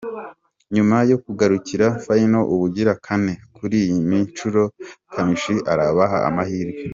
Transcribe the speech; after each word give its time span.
Nyuma 0.75 0.97
yo 1.11 1.17
kugarukira 1.23 1.85
final 2.03 2.43
ubugira 2.55 2.93
kane, 3.05 3.33
kuri 3.57 3.77
iyi 3.85 4.19
nshuro 4.31 4.61
Kamichi 5.13 5.55
arabaha 5.71 6.17
amahirwe. 6.29 6.81